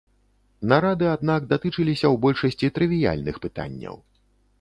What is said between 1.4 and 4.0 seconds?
датычыліся ў большасці трывіяльных пытанняў.